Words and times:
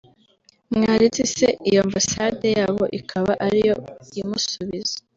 Mwaretse 0.75 1.21
se 1.35 1.47
iyo 1.69 1.79
ambassade 1.85 2.47
yabo 2.57 2.83
ikaba 2.99 3.33
ariyo 3.45 3.75
imusubiza 4.21 4.95